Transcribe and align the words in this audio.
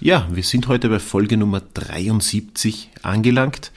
Ja, 0.00 0.28
wir 0.30 0.44
sind 0.44 0.68
heute 0.68 0.88
bei 0.88 1.00
Folge 1.00 1.36
Nummer 1.36 1.60
73 1.60 2.90
angelangt. 3.02 3.72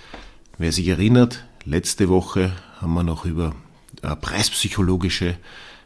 Wer 0.60 0.72
sich 0.72 0.88
erinnert, 0.88 1.46
letzte 1.66 2.10
Woche 2.10 2.52
haben 2.80 2.94
wir 2.94 3.02
noch 3.02 3.26
über 3.26 3.56
äh, 4.04 4.16
preispsychologische 4.16 5.36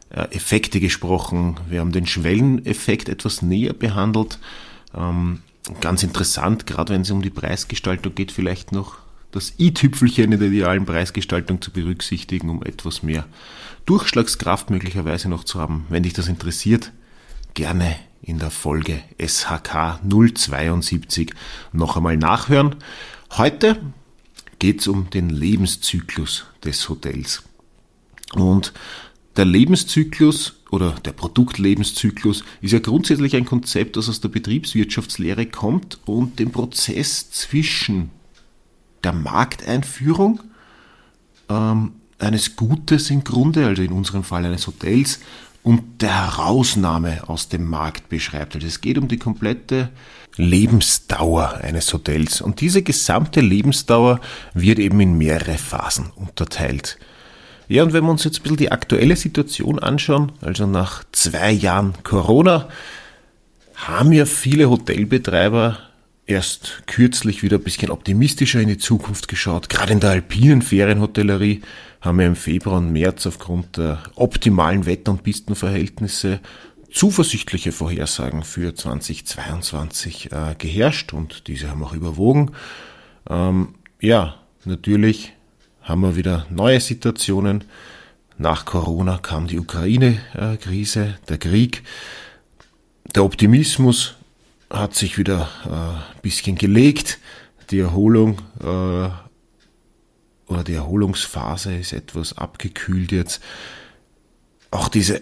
äh, 0.10 0.36
Effekte 0.36 0.82
gesprochen. 0.82 1.58
Wir 1.70 1.80
haben 1.80 1.94
den 1.94 2.06
Schwelleneffekt 2.06 3.08
etwas 3.08 3.44
näher 3.44 3.72
behandelt. 3.72 4.40
Ähm, 4.94 5.40
ganz 5.80 6.04
interessant, 6.04 6.68
gerade 6.68 6.94
wenn 6.94 7.04
es 7.04 7.12
um 7.12 7.22
die 7.22 7.30
Preisgestaltung 7.30 8.14
geht, 8.14 8.34
vielleicht 8.34 8.74
noch 8.74 8.98
das 9.32 9.54
i-Tüpfelchen 9.58 10.34
in 10.34 10.40
der 10.42 10.50
idealen 10.50 10.86
Preisgestaltung 10.86 11.62
zu 11.62 11.72
berücksichtigen, 11.72 12.50
um 12.50 12.62
etwas 12.62 13.04
mehr 13.04 13.26
Durchschlagskraft 13.86 14.70
möglicherweise 14.70 15.30
noch 15.30 15.46
zu 15.46 15.62
haben. 15.62 15.86
Wenn 15.88 16.04
dich 16.04 16.14
das 16.14 16.28
interessiert, 16.28 16.92
gerne 17.54 17.96
in 18.26 18.40
der 18.40 18.52
Folge 18.52 19.04
SHK 19.20 20.00
072 20.04 21.34
noch 21.72 21.96
einmal 21.96 22.18
nachhören. 22.18 22.76
Heute 23.32 23.78
geht 24.60 24.82
es 24.82 24.88
um 24.88 25.10
den 25.12 25.30
Lebenszyklus 25.30 26.46
des 26.64 26.90
Hotels. 26.90 27.44
Und 28.34 28.74
der 29.38 29.46
Lebenszyklus 29.46 30.62
oder 30.72 30.92
der 30.92 31.12
Produktlebenszyklus 31.12 32.44
ist 32.62 32.72
ja 32.72 32.80
grundsätzlich 32.80 33.36
ein 33.36 33.46
Konzept, 33.46 33.96
das 33.96 34.10
aus 34.10 34.22
der 34.22 34.30
Betriebswirtschaftslehre 34.30 35.46
kommt 35.46 36.00
und 36.06 36.40
den 36.40 36.52
Prozess 36.52 37.30
zwischen 37.30 38.10
der 39.04 39.14
Markteinführung 39.14 40.42
ähm, 41.50 41.94
eines 42.18 42.56
Gutes 42.56 43.12
im 43.12 43.24
Grunde, 43.24 43.68
also 43.68 43.84
in 43.84 43.92
unserem 43.92 44.24
Fall 44.24 44.46
eines 44.46 44.68
Hotels, 44.68 45.20
und 45.66 46.04
der 46.04 46.38
Herausnahme 46.38 47.28
aus 47.28 47.50
dem 47.50 47.68
Markt 47.68 48.08
beschreibt. 48.08 48.54
Also 48.54 48.68
es 48.68 48.82
geht 48.82 49.00
um 49.00 49.08
die 49.08 49.18
komplette 49.18 49.90
Lebensdauer 50.36 51.56
eines 51.56 51.92
Hotels. 51.92 52.40
Und 52.40 52.62
diese 52.62 52.84
gesamte 52.84 53.42
Lebensdauer 53.42 54.22
wird 54.54 54.78
eben 54.78 55.00
in 55.00 55.18
mehrere 55.18 55.58
Phasen 55.58 56.12
unterteilt. 56.16 57.00
Ja, 57.68 57.82
und 57.82 57.94
wenn 57.94 58.04
wir 58.04 58.12
uns 58.12 58.24
jetzt 58.24 58.40
ein 58.40 58.44
bisschen 58.44 58.58
die 58.58 58.72
aktuelle 58.72 59.16
Situation 59.16 59.80
anschauen, 59.80 60.34
also 60.40 60.68
nach 60.68 61.04
zwei 61.12 61.52
Jahren 61.52 61.96
Corona, 62.04 62.70
haben 63.74 64.14
ja 64.14 64.26
viele 64.26 64.70
Hotelbetreiber 64.70 65.80
erst 66.26 66.84
kürzlich 66.88 67.44
wieder 67.44 67.58
ein 67.58 67.64
bisschen 67.64 67.92
optimistischer 67.92 68.60
in 68.60 68.70
die 68.70 68.78
Zukunft 68.78 69.28
geschaut. 69.28 69.70
Gerade 69.70 69.94
in 69.94 70.00
der 70.00 70.12
alpinen 70.12 70.62
Ferienhotellerie 70.62 71.62
haben 72.02 72.20
wir 72.20 72.26
im 72.26 72.36
Februar 72.36 72.78
und 72.78 72.92
März 72.92 73.26
aufgrund 73.28 73.78
der 73.78 74.04
optimalen 74.16 74.86
Wetter- 74.86 75.12
und 75.12 75.24
Pistenverhältnisse 75.24 76.40
zuversichtliche 76.92 77.72
Vorhersagen 77.72 78.44
für 78.44 78.74
2022 78.74 80.32
äh, 80.32 80.56
geherrscht 80.58 81.14
und 81.14 81.48
diese 81.48 81.70
haben 81.70 81.84
auch 81.84 81.94
überwogen. 81.94 82.52
Ähm, 83.30 83.76
ja, 84.00 84.36
natürlich 84.64 85.34
haben 85.82 86.02
wir 86.02 86.16
wieder 86.16 86.46
neue 86.50 86.80
Situationen. 86.80 87.66
Nach 88.38 88.66
Corona 88.66 89.18
kam 89.18 89.48
die 89.48 89.60
Ukraine-Krise, 89.60 91.16
der 91.30 91.38
Krieg. 91.38 91.84
Der 93.14 93.24
Optimismus 93.24 94.16
hat 94.70 94.96
sich 94.96 95.18
wieder 95.18 95.50
äh, 95.66 96.16
ein 96.16 96.22
bisschen 96.22 96.56
gelegt. 96.56 97.20
Die 97.72 97.80
Erholung 97.80 98.40
äh, 98.62 99.10
oder 100.48 100.64
die 100.64 100.74
Erholungsphase 100.74 101.76
ist 101.76 101.94
etwas 101.94 102.38
abgekühlt 102.38 103.12
jetzt. 103.12 103.42
Auch 104.72 104.90
diese 104.90 105.22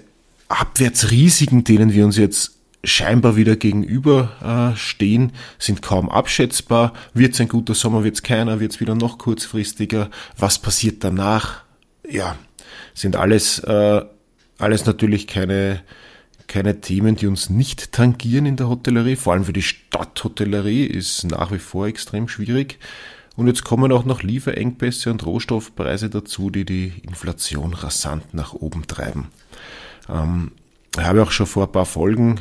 Abwärtsrisiken, 0.49 1.63
denen 1.63 1.93
wir 1.93 2.05
uns 2.05 2.17
jetzt 2.17 2.59
scheinbar 2.83 3.37
wieder 3.37 3.55
gegenüber 3.55 4.73
äh, 4.73 4.77
stehen, 4.77 5.31
sind 5.57 5.81
kaum 5.81 6.09
abschätzbar. 6.09 6.93
Wird 7.13 7.33
es 7.33 7.41
ein 7.41 7.47
guter 7.47 7.75
Sommer, 7.75 8.03
wird 8.03 8.15
es 8.15 8.23
keiner, 8.23 8.59
wird 8.59 8.73
es 8.73 8.79
wieder 8.81 8.95
noch 8.95 9.17
kurzfristiger? 9.17 10.09
Was 10.37 10.59
passiert 10.59 11.03
danach? 11.03 11.63
Ja, 12.09 12.37
sind 12.93 13.15
alles, 13.15 13.59
äh, 13.59 14.01
alles 14.57 14.85
natürlich 14.85 15.27
keine 15.27 15.81
keine 16.53 16.81
Themen, 16.81 17.15
die 17.15 17.25
uns 17.25 17.49
nicht 17.49 17.93
tangieren 17.93 18.45
in 18.45 18.57
der 18.57 18.69
Hotellerie. 18.69 19.15
Vor 19.15 19.33
allem 19.33 19.45
für 19.45 19.53
die 19.53 19.63
Stadthotellerie 19.63 20.85
ist 20.85 21.23
nach 21.23 21.51
wie 21.51 21.57
vor 21.57 21.87
extrem 21.87 22.27
schwierig. 22.27 22.77
Und 23.35 23.47
jetzt 23.47 23.63
kommen 23.63 23.91
auch 23.91 24.05
noch 24.05 24.21
Lieferengpässe 24.21 25.09
und 25.09 25.25
Rohstoffpreise 25.25 26.11
dazu, 26.11 26.51
die 26.51 26.63
die 26.63 26.93
Inflation 27.01 27.73
rasant 27.73 28.35
nach 28.35 28.53
oben 28.53 28.85
treiben. 28.85 29.29
Ähm, 30.07 30.51
ich 30.95 31.03
habe 31.03 31.23
auch 31.23 31.31
schon 31.31 31.47
vor 31.47 31.65
ein 31.65 31.71
paar 31.71 31.87
Folgen 31.87 32.39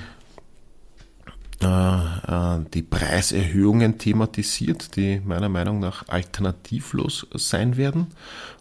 äh, 1.62 1.66
äh, 1.66 2.60
die 2.74 2.82
Preiserhöhungen 2.82 3.96
thematisiert, 3.96 4.94
die 4.96 5.22
meiner 5.24 5.48
Meinung 5.48 5.80
nach 5.80 6.06
alternativlos 6.08 7.26
sein 7.32 7.78
werden. 7.78 8.08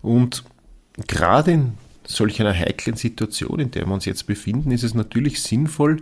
Und 0.02 0.46
gerade 1.08 1.52
in 1.52 1.74
solch 2.06 2.40
einer 2.40 2.58
heiklen 2.58 2.96
Situation, 2.96 3.60
in 3.60 3.72
der 3.72 3.86
wir 3.86 3.94
uns 3.94 4.06
jetzt 4.06 4.28
befinden, 4.28 4.72
ist 4.72 4.84
es 4.84 4.94
natürlich 4.94 5.42
sinnvoll, 5.42 5.98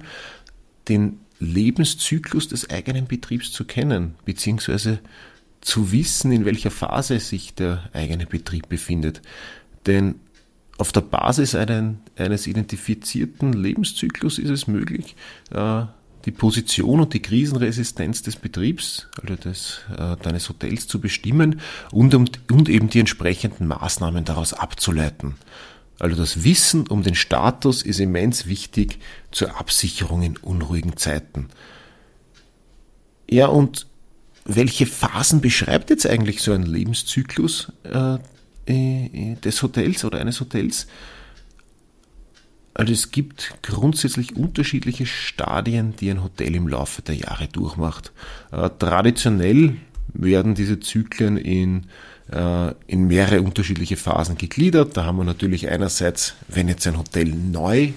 den 0.87 1.19
Lebenszyklus 1.39 2.47
des 2.47 2.69
eigenen 2.69 3.07
Betriebs 3.07 3.51
zu 3.51 3.65
kennen, 3.65 4.15
beziehungsweise 4.25 4.99
zu 5.61 5.91
wissen, 5.91 6.31
in 6.31 6.45
welcher 6.45 6.71
Phase 6.71 7.19
sich 7.19 7.53
der 7.53 7.89
eigene 7.93 8.25
Betrieb 8.25 8.69
befindet. 8.69 9.21
Denn 9.85 10.15
auf 10.77 10.91
der 10.91 11.01
Basis 11.01 11.55
einen, 11.55 11.99
eines 12.15 12.47
identifizierten 12.47 13.53
Lebenszyklus 13.53 14.39
ist 14.39 14.49
es 14.49 14.67
möglich, 14.67 15.15
äh, 15.51 15.83
die 16.25 16.31
Position 16.31 16.99
und 16.99 17.13
die 17.13 17.21
Krisenresistenz 17.21 18.21
des 18.21 18.35
Betriebs, 18.35 19.07
also 19.21 19.35
des, 19.35 19.81
äh, 19.97 20.15
deines 20.21 20.49
Hotels 20.49 20.87
zu 20.87 20.99
bestimmen 20.99 21.61
und, 21.91 22.13
und 22.13 22.69
eben 22.69 22.89
die 22.89 22.99
entsprechenden 22.99 23.67
Maßnahmen 23.67 24.25
daraus 24.25 24.53
abzuleiten. 24.53 25.35
Also 25.99 26.15
das 26.15 26.43
Wissen 26.43 26.87
um 26.87 27.03
den 27.03 27.15
Status 27.15 27.81
ist 27.81 27.99
immens 27.99 28.47
wichtig 28.47 28.99
zur 29.31 29.59
Absicherung 29.59 30.23
in 30.23 30.37
unruhigen 30.37 30.95
Zeiten. 30.97 31.49
Ja, 33.29 33.47
und 33.47 33.85
welche 34.45 34.85
Phasen 34.85 35.41
beschreibt 35.41 35.89
jetzt 35.89 36.07
eigentlich 36.07 36.41
so 36.41 36.53
ein 36.53 36.63
Lebenszyklus 36.63 37.71
äh, 37.83 38.17
äh, 38.65 39.35
des 39.35 39.61
Hotels 39.61 40.05
oder 40.05 40.19
eines 40.19 40.39
Hotels? 40.39 40.87
Also 42.73 42.93
es 42.93 43.11
gibt 43.11 43.55
grundsätzlich 43.61 44.37
unterschiedliche 44.37 45.05
Stadien, 45.05 45.95
die 45.97 46.09
ein 46.09 46.23
Hotel 46.23 46.55
im 46.55 46.67
Laufe 46.67 47.01
der 47.01 47.15
Jahre 47.15 47.49
durchmacht. 47.49 48.13
Äh, 48.51 48.69
traditionell 48.79 49.75
werden 50.13 50.55
diese 50.55 50.79
Zyklen 50.79 51.37
in 51.37 51.85
äh, 52.31 52.73
in 52.87 53.07
mehrere 53.07 53.41
unterschiedliche 53.41 53.97
Phasen 53.97 54.37
gegliedert. 54.37 54.95
Da 54.95 55.05
haben 55.05 55.17
wir 55.17 55.23
natürlich 55.23 55.69
einerseits, 55.69 56.35
wenn 56.47 56.67
jetzt 56.67 56.85
ein 56.87 56.97
Hotel 56.97 57.25
neu 57.25 57.91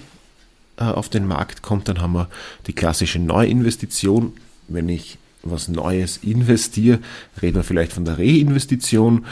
äh, 0.77 0.83
auf 0.83 1.09
den 1.09 1.27
Markt 1.27 1.61
kommt, 1.61 1.87
dann 1.87 2.01
haben 2.01 2.13
wir 2.13 2.29
die 2.67 2.73
klassische 2.73 3.19
Neuinvestition. 3.19 4.33
Wenn 4.67 4.89
ich 4.89 5.17
was 5.43 5.67
Neues 5.67 6.17
investiere, 6.17 6.99
reden 7.41 7.57
wir 7.57 7.63
vielleicht 7.63 7.93
von 7.93 8.05
der 8.05 8.17
Reinvestition. 8.17 9.25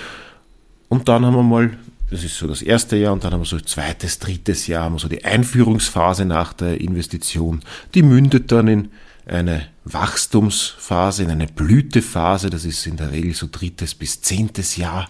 Und 0.90 1.08
dann 1.08 1.26
haben 1.26 1.36
wir 1.36 1.44
mal, 1.44 1.72
das 2.10 2.24
ist 2.24 2.38
so 2.38 2.48
das 2.48 2.62
erste 2.62 2.98
Jahr, 2.98 3.14
und 3.14 3.24
dann 3.24 3.32
haben 3.32 3.42
wir 3.42 3.46
so 3.46 3.60
zweites, 3.60 4.20
drittes 4.20 4.68
Jahr, 4.68 4.84
haben 4.84 4.96
wir 4.96 5.00
so 5.00 5.08
die 5.08 5.24
Einführungsphase 5.24 6.26
nach 6.26 6.54
der 6.54 6.82
Investition. 6.82 7.62
Die 7.96 8.04
mündet 8.04 8.52
dann 8.52 8.68
in 8.68 8.92
eine 9.26 9.68
Wachstumsphase, 9.86 11.24
in 11.24 11.32
eine 11.32 11.48
Blütephase, 11.48 12.50
das 12.50 12.66
ist 12.66 12.86
in 12.88 12.98
der 12.98 13.12
Regel 13.12 13.34
so 13.34 13.48
drittes 13.52 13.96
bis 13.96 14.22
zehntes 14.22 14.78
Jahr. 14.78 15.10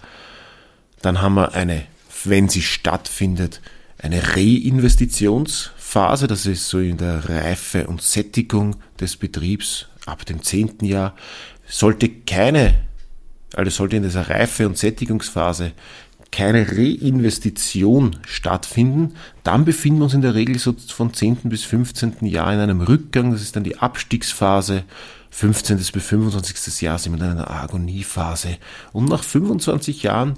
Dann 1.01 1.21
haben 1.21 1.35
wir 1.35 1.53
eine, 1.53 1.85
wenn 2.23 2.49
sie 2.49 2.61
stattfindet, 2.61 3.61
eine 3.97 4.35
Reinvestitionsphase, 4.35 6.27
das 6.27 6.45
ist 6.45 6.67
so 6.69 6.79
in 6.79 6.97
der 6.97 7.29
Reife 7.29 7.87
und 7.87 8.01
Sättigung 8.01 8.77
des 8.99 9.15
Betriebs 9.15 9.87
ab 10.05 10.25
dem 10.25 10.41
zehnten 10.41 10.85
Jahr. 10.85 11.15
Sollte 11.67 12.09
keine, 12.09 12.75
also 13.53 13.69
sollte 13.71 13.97
in 13.97 14.03
dieser 14.03 14.29
Reife- 14.29 14.67
und 14.67 14.77
Sättigungsphase 14.77 15.73
keine 16.31 16.65
Reinvestition 16.69 18.15
stattfinden, 18.25 19.15
dann 19.43 19.65
befinden 19.65 19.99
wir 19.99 20.05
uns 20.05 20.13
in 20.13 20.21
der 20.21 20.33
Regel 20.33 20.57
so 20.59 20.73
von 20.73 21.13
10. 21.13 21.37
bis 21.43 21.63
15. 21.63 22.25
Jahr 22.25 22.53
in 22.53 22.59
einem 22.59 22.81
Rückgang. 22.81 23.31
Das 23.31 23.41
ist 23.41 23.55
dann 23.55 23.65
die 23.65 23.77
Abstiegsphase 23.77 24.83
15. 25.31 25.77
bis 25.77 25.89
25. 25.89 26.81
Jahr 26.81 26.97
sind 26.97 27.17
wir 27.17 27.25
in 27.25 27.31
einer 27.31 27.51
Agoniephase. 27.51 28.57
Und 28.93 29.09
nach 29.09 29.23
25 29.23 30.03
Jahren 30.03 30.35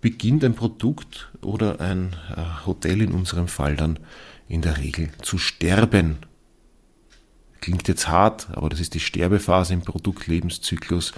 beginnt 0.00 0.44
ein 0.44 0.54
Produkt 0.54 1.30
oder 1.42 1.80
ein 1.80 2.16
äh, 2.34 2.66
Hotel 2.66 3.02
in 3.02 3.12
unserem 3.12 3.48
Fall 3.48 3.76
dann 3.76 3.98
in 4.48 4.62
der 4.62 4.78
Regel 4.78 5.10
zu 5.22 5.38
sterben. 5.38 6.18
Klingt 7.60 7.88
jetzt 7.88 8.08
hart, 8.08 8.48
aber 8.52 8.68
das 8.68 8.80
ist 8.80 8.92
die 8.92 9.00
Sterbephase 9.00 9.72
im 9.72 9.80
Produktlebenszyklus. 9.80 11.12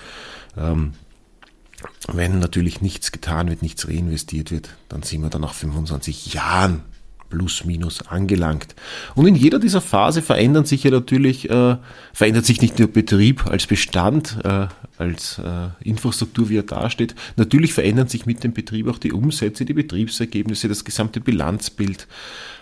Wenn 2.09 2.39
natürlich 2.39 2.81
nichts 2.81 3.13
getan 3.13 3.49
wird, 3.49 3.63
nichts 3.63 3.89
reinvestiert 3.89 4.51
wird, 4.51 4.71
dann 4.89 5.03
sind 5.03 5.23
wir 5.23 5.31
dann 5.31 5.43
nach 5.43 5.55
25 5.55 6.35
Jahren 6.35 6.83
plus 7.29 7.65
minus 7.65 8.03
angelangt. 8.07 8.75
Und 9.15 9.27
in 9.27 9.35
jeder 9.35 9.59
dieser 9.59 9.81
Phase 9.81 10.23
verändern 10.23 10.65
sich 10.65 10.85
ja 10.85 10.91
natürlich, 10.91 11.51
äh, 11.51 11.77
verändert 12.13 12.47
sich 12.47 12.61
nicht 12.61 12.79
nur 12.79 12.89
Betrieb 12.89 13.47
als 13.47 13.67
Bestand, 13.67 14.39
äh, 14.45 14.69
als 14.99 15.39
äh, 15.39 15.69
Infrastruktur, 15.81 16.49
wie 16.49 16.59
er 16.59 16.63
dasteht. 16.63 17.15
Natürlich 17.37 17.73
verändern 17.73 18.09
sich 18.09 18.27
mit 18.27 18.45
dem 18.45 18.53
Betrieb 18.53 18.89
auch 18.89 18.99
die 18.99 19.13
Umsätze, 19.13 19.65
die 19.65 19.75
Betriebsergebnisse, 19.75 20.69
das 20.69 20.85
gesamte 20.85 21.21
Bilanzbild. 21.21 22.07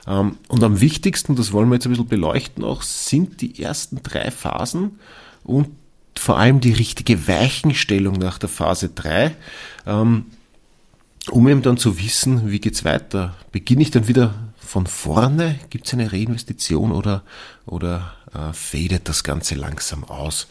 Ähm, 0.06 0.38
und 0.48 0.64
am 0.64 0.80
wichtigsten, 0.80 1.36
das 1.36 1.52
wollen 1.52 1.68
wir 1.68 1.74
jetzt 1.74 1.86
ein 1.86 1.90
bisschen 1.90 2.08
beleuchten 2.08 2.64
auch, 2.64 2.82
sind 2.82 3.40
die 3.40 3.62
ersten 3.62 4.02
drei 4.02 4.30
Phasen 4.30 4.98
und 5.44 5.68
vor 6.18 6.38
allem 6.38 6.60
die 6.60 6.72
richtige 6.72 7.26
Weichenstellung 7.28 8.14
nach 8.14 8.38
der 8.38 8.48
Phase 8.48 8.90
3. 8.94 9.34
Ähm, 9.86 10.26
um 11.30 11.48
eben 11.48 11.62
dann 11.62 11.78
zu 11.78 11.98
wissen, 11.98 12.50
wie 12.50 12.60
geht's 12.60 12.84
weiter. 12.84 13.34
Beginne 13.50 13.82
ich 13.82 13.90
dann 13.90 14.08
wieder 14.08 14.34
von 14.58 14.86
vorne? 14.86 15.58
Gibt 15.70 15.86
es 15.86 15.94
eine 15.94 16.12
Reinvestition 16.12 16.92
oder, 16.92 17.22
oder 17.66 18.14
äh, 18.34 18.52
fadet 18.52 19.08
das 19.08 19.24
Ganze 19.24 19.54
langsam 19.54 20.04
aus? 20.04 20.48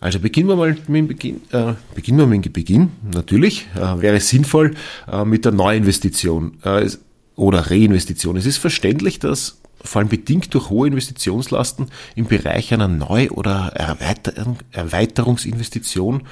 Also 0.00 0.18
beginnen 0.18 0.48
wir 0.48 0.56
mal 0.56 0.70
mit 0.70 0.88
dem 0.88 1.08
Beginn. 1.08 1.40
Äh, 1.52 1.74
beginnen 1.94 2.18
wir 2.18 2.26
mit 2.26 2.44
dem 2.44 2.52
Beginn. 2.52 2.92
Natürlich 3.12 3.68
äh, 3.74 4.00
wäre 4.00 4.16
es 4.16 4.30
sinnvoll 4.30 4.74
äh, 5.10 5.24
mit 5.24 5.44
der 5.44 5.52
Neuinvestition 5.52 6.58
äh, 6.64 6.88
oder 7.36 7.70
Reinvestition. 7.70 8.36
Es 8.36 8.46
ist 8.46 8.56
verständlich, 8.56 9.18
dass 9.18 9.59
vor 9.82 10.00
allem 10.00 10.08
bedingt 10.08 10.52
durch 10.54 10.70
hohe 10.70 10.88
Investitionslasten 10.88 11.86
im 12.14 12.26
Bereich 12.26 12.72
einer 12.74 12.88
Neu- 12.88 13.30
oder 13.30 13.72
Erweiterung, 13.74 14.58
Erweiterungsinvestition 14.72 16.24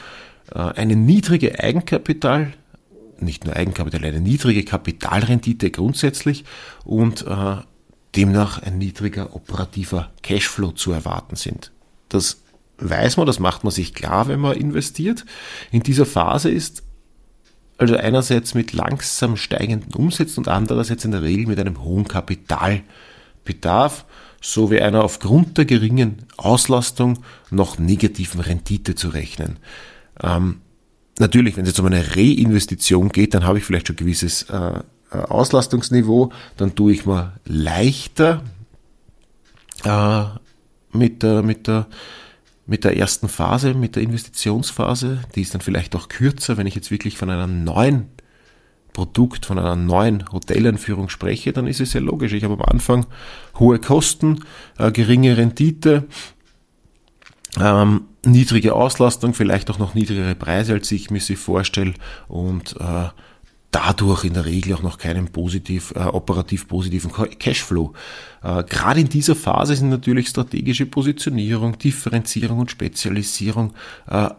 äh, 0.54 0.58
eine 0.58 0.96
niedrige 0.96 1.58
Eigenkapital 1.58 2.52
nicht 3.20 3.44
nur 3.44 3.56
Eigenkapital, 3.56 4.04
eine 4.04 4.20
niedrige 4.20 4.64
Kapitalrendite 4.64 5.70
grundsätzlich 5.70 6.44
und 6.84 7.26
äh, 7.26 7.56
demnach 8.16 8.62
ein 8.62 8.78
niedriger 8.78 9.34
operativer 9.34 10.10
Cashflow 10.22 10.72
zu 10.72 10.92
erwarten 10.92 11.36
sind. 11.36 11.72
Das 12.08 12.42
weiß 12.78 13.16
man, 13.16 13.26
das 13.26 13.38
macht 13.38 13.64
man 13.64 13.72
sich 13.72 13.94
klar, 13.94 14.28
wenn 14.28 14.40
man 14.40 14.56
investiert. 14.56 15.24
In 15.70 15.82
dieser 15.82 16.06
Phase 16.06 16.50
ist 16.50 16.82
also 17.76 17.96
einerseits 17.96 18.54
mit 18.54 18.72
langsam 18.72 19.36
steigenden 19.36 19.94
Umsätzen 19.94 20.40
und 20.40 20.48
andererseits 20.48 21.04
in 21.04 21.12
der 21.12 21.22
Regel 21.22 21.46
mit 21.46 21.60
einem 21.60 21.82
hohen 21.82 22.04
Kapitalbedarf 23.48 24.04
sowie 24.40 24.80
einer 24.80 25.02
aufgrund 25.02 25.58
der 25.58 25.64
geringen 25.64 26.26
Auslastung 26.36 27.24
noch 27.50 27.78
negativen 27.78 28.40
Rendite 28.40 28.94
zu 28.94 29.08
rechnen. 29.08 29.56
Ähm, 30.22 30.60
natürlich, 31.18 31.56
wenn 31.56 31.64
es 31.64 31.70
jetzt 31.70 31.80
um 31.80 31.86
eine 31.86 32.16
Reinvestition 32.16 33.08
geht, 33.08 33.34
dann 33.34 33.44
habe 33.44 33.58
ich 33.58 33.64
vielleicht 33.64 33.88
schon 33.88 33.94
ein 33.94 33.98
gewisses 33.98 34.42
äh, 34.44 34.80
äh, 35.10 35.16
Auslastungsniveau, 35.16 36.30
dann 36.56 36.74
tue 36.74 36.92
ich 36.92 37.04
mal 37.04 37.32
leichter 37.44 38.42
äh, 39.84 40.24
mit, 40.92 41.22
der, 41.22 41.42
mit, 41.42 41.66
der, 41.66 41.86
mit 42.66 42.84
der 42.84 42.96
ersten 42.96 43.28
Phase, 43.28 43.74
mit 43.74 43.96
der 43.96 44.04
Investitionsphase. 44.04 45.22
Die 45.34 45.42
ist 45.42 45.54
dann 45.54 45.62
vielleicht 45.62 45.96
auch 45.96 46.08
kürzer, 46.08 46.56
wenn 46.58 46.66
ich 46.68 46.76
jetzt 46.76 46.92
wirklich 46.92 47.18
von 47.18 47.30
einer 47.30 47.48
neuen 47.48 48.06
Produkt, 48.98 49.46
von 49.46 49.60
einer 49.60 49.76
neuen 49.76 50.24
Hotelanführung 50.32 51.08
spreche, 51.08 51.52
dann 51.52 51.68
ist 51.68 51.80
es 51.80 51.92
ja 51.92 52.00
logisch. 52.00 52.32
Ich 52.32 52.42
habe 52.42 52.54
am 52.54 52.62
Anfang 52.62 53.06
hohe 53.60 53.78
Kosten, 53.78 54.40
äh, 54.76 54.90
geringe 54.90 55.36
Rendite, 55.36 56.08
ähm, 57.60 58.06
niedrige 58.26 58.74
Auslastung, 58.74 59.34
vielleicht 59.34 59.70
auch 59.70 59.78
noch 59.78 59.94
niedrigere 59.94 60.34
Preise, 60.34 60.72
als 60.72 60.90
ich 60.90 61.12
mir 61.12 61.20
sie 61.20 61.36
vorstelle 61.36 61.94
und 62.26 62.74
äh, 62.80 63.10
dadurch 63.70 64.24
in 64.24 64.34
der 64.34 64.46
Regel 64.46 64.74
auch 64.74 64.82
noch 64.82 64.98
keinen 64.98 65.28
positiv, 65.28 65.92
äh, 65.94 66.00
operativ 66.00 66.66
positiven 66.66 67.12
Cashflow. 67.12 67.92
Äh, 68.42 68.64
Gerade 68.64 68.98
in 68.98 69.08
dieser 69.08 69.36
Phase 69.36 69.76
sind 69.76 69.90
natürlich 69.90 70.26
strategische 70.26 70.86
Positionierung, 70.86 71.78
Differenzierung 71.78 72.58
und 72.58 72.72
Spezialisierung 72.72 73.74
äh, 74.08 74.30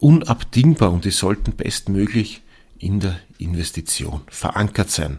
unabdingbar 0.00 0.92
und 0.92 1.04
die 1.04 1.12
sollten 1.12 1.52
bestmöglich 1.52 2.42
in 2.78 3.00
der 3.00 3.18
Investition 3.38 4.22
verankert 4.28 4.90
sein. 4.90 5.18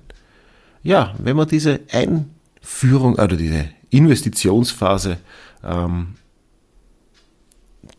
Ja, 0.83 1.15
wenn 1.18 1.36
man 1.36 1.48
diese 1.48 1.81
Einführung 1.92 3.13
oder 3.15 3.36
diese 3.36 3.69
Investitionsphase 3.89 5.18
ähm, 5.63 6.15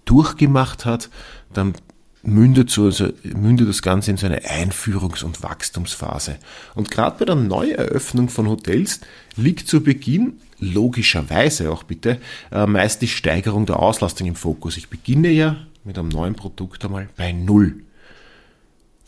durchgemacht 0.05 0.85
hat, 0.85 1.11
dann 1.53 1.75
mündet, 2.23 2.71
so, 2.71 2.85
also 2.85 3.09
mündet 3.23 3.69
das 3.69 3.83
Ganze 3.83 4.11
in 4.11 4.17
so 4.17 4.27
eine 4.27 4.41
Einführungs- 4.41 5.25
und 5.25 5.43
Wachstumsphase. 5.43 6.37
Und 6.75 6.91
gerade 6.91 7.19
bei 7.19 7.25
der 7.25 7.35
Neueröffnung 7.37 8.29
von 8.29 8.49
Hotels 8.49 9.01
liegt 9.37 9.69
zu 9.69 9.83
Beginn 9.83 10.41
logischerweise 10.59 11.71
auch 11.71 11.85
bitte 11.85 12.21
äh, 12.51 12.67
meist 12.67 13.03
die 13.03 13.09
Steigerung 13.09 13.67
der 13.67 13.79
Auslastung 13.79 14.27
im 14.27 14.35
Fokus. 14.35 14.77
Ich 14.77 14.89
beginne 14.89 15.31
ja 15.31 15.57
mit 15.85 15.99
einem 15.99 16.09
neuen 16.09 16.35
Produkt 16.35 16.85
einmal 16.85 17.09
bei 17.17 17.33
Null. 17.33 17.85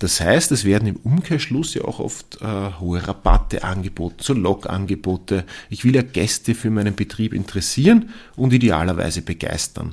Das 0.00 0.18
heißt, 0.18 0.50
es 0.50 0.64
werden 0.64 0.88
im 0.88 0.96
Umkehrschluss 0.96 1.74
ja 1.74 1.82
auch 1.84 2.00
oft 2.00 2.40
äh, 2.40 2.70
hohe 2.80 3.06
Rabatte 3.06 3.64
angeboten, 3.64 4.16
so 4.20 4.32
Log-Angebote. 4.32 5.44
Ich 5.68 5.84
will 5.84 5.94
ja 5.94 6.00
Gäste 6.00 6.54
für 6.54 6.70
meinen 6.70 6.96
Betrieb 6.96 7.34
interessieren 7.34 8.08
und 8.34 8.54
idealerweise 8.54 9.20
begeistern. 9.20 9.92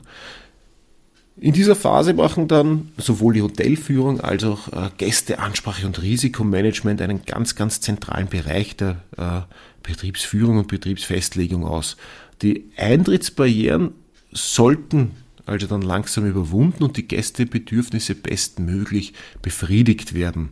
In 1.36 1.51
dieser 1.51 1.75
Phase 1.75 2.13
machen 2.13 2.48
dann 2.48 2.94
sowohl 2.98 3.33
die 3.33 3.42
Hotelführung 3.42 4.21
als 4.21 4.45
auch 4.45 4.69
äh, 4.69 4.89
Gästeansprache 4.98 5.86
und 5.86 6.01
Risikomanagement 6.01 7.01
einen 7.01 7.25
ganz, 7.25 7.56
ganz 7.56 7.81
zentralen 7.81 8.30
Bereich 8.30 8.77
der 8.77 9.01
äh, 9.18 9.42
Betriebsführung 9.83 10.57
und 10.57 10.69
Betriebsfestlegung 10.69 11.65
aus. 11.65 11.98
Die 12.42 12.71
Eintrittsbarrieren 12.77 13.92
sollten 14.31 15.12
also 15.47 15.67
dann 15.67 15.81
langsam 15.81 16.25
überwunden 16.25 16.83
und 16.83 16.97
die 16.97 17.07
Gästebedürfnisse 17.07 18.15
bestmöglich 18.15 19.13
befriedigt 19.41 20.13
werden. 20.13 20.49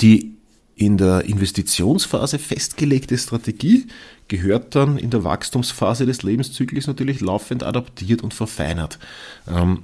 Die 0.00 0.34
in 0.74 0.96
der 0.96 1.24
Investitionsphase 1.24 2.38
festgelegte 2.38 3.16
Strategie 3.16 3.86
gehört 4.28 4.74
dann 4.74 4.98
in 4.98 5.10
der 5.10 5.24
Wachstumsphase 5.24 6.06
des 6.06 6.22
Lebenszyklus 6.22 6.86
natürlich 6.86 7.20
laufend 7.20 7.62
adaptiert 7.62 8.22
und 8.22 8.34
verfeinert. 8.34 8.98
Ähm, 9.46 9.82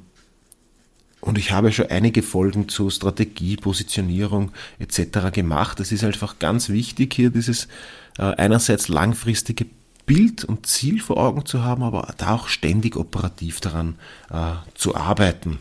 und 1.20 1.36
ich 1.36 1.50
habe 1.50 1.72
schon 1.72 1.86
einige 1.86 2.22
Folgen 2.22 2.68
zu 2.68 2.90
Strategie, 2.90 3.56
Positionierung 3.56 4.52
etc. 4.78 5.32
gemacht. 5.32 5.80
Es 5.80 5.92
ist 5.92 6.04
einfach 6.04 6.38
ganz 6.38 6.68
wichtig, 6.68 7.14
hier 7.14 7.30
dieses 7.30 7.66
äh, 8.18 8.22
einerseits 8.22 8.88
langfristige 8.88 9.66
Bild 10.08 10.42
und 10.42 10.66
Ziel 10.66 11.00
vor 11.00 11.18
Augen 11.18 11.46
zu 11.46 11.62
haben, 11.62 11.84
aber 11.84 12.12
da 12.16 12.34
auch 12.34 12.48
ständig 12.48 12.96
operativ 12.96 13.60
daran 13.60 13.96
äh, 14.30 14.54
zu 14.74 14.96
arbeiten. 14.96 15.60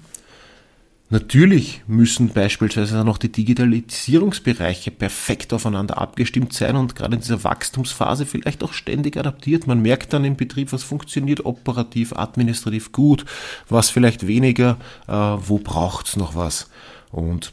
Natürlich 1.10 1.84
müssen 1.88 2.30
beispielsweise 2.30 3.04
noch 3.04 3.18
die 3.18 3.32
Digitalisierungsbereiche 3.32 4.92
perfekt 4.92 5.54
aufeinander 5.54 5.98
abgestimmt 5.98 6.54
sein 6.54 6.76
und 6.76 6.96
gerade 6.96 7.16
in 7.16 7.22
dieser 7.22 7.44
Wachstumsphase 7.44 8.26
vielleicht 8.26 8.64
auch 8.64 8.74
ständig 8.74 9.16
adaptiert. 9.16 9.68
Man 9.68 9.82
merkt 9.82 10.12
dann 10.14 10.26
im 10.26 10.36
Betrieb, 10.36 10.74
was 10.74 10.84
funktioniert 10.84 11.46
operativ, 11.46 12.14
administrativ 12.14 12.92
gut, 12.92 13.26
was 13.70 13.90
vielleicht 13.90 14.28
weniger, 14.28 14.78
äh, 15.08 15.12
wo 15.12 15.60
braucht's 15.60 16.16
noch 16.16 16.36
was. 16.36 16.70
Und 17.12 17.52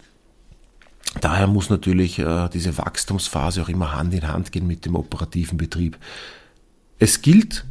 daher 1.21 1.49
muss 1.49 1.71
natürlich 1.71 2.21
äh, 2.21 2.49
diese 2.53 2.79
Wachstumsphase 2.79 3.63
auch 3.63 3.69
immer 3.69 3.93
Hand 3.93 4.15
in 4.15 4.27
Hand 4.27 4.53
gehen 4.53 4.67
mit 4.67 4.85
dem 4.85 4.95
operativen 4.97 5.59
Betrieb. 5.59 5.97
Es 6.99 7.23
gilt 7.23 7.65